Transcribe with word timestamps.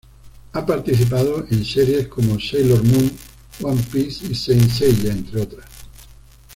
Ha 0.53 0.65
participado 0.65 1.45
en 1.51 1.63
series 1.63 2.07
como 2.07 2.39
Sailor 2.39 2.83
Moon, 2.83 3.11
One 3.61 3.83
Piece 3.91 4.25
y 4.25 4.33
Saint 4.33 4.67
Seiya, 4.67 5.11
entre 5.11 5.41
otras. 5.41 5.67